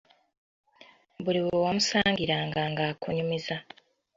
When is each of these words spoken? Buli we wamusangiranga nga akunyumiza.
Buli 1.23 1.39
we 1.45 1.51
wamusangiranga 1.63 2.61
nga 2.71 2.83
akunyumiza. 2.91 3.55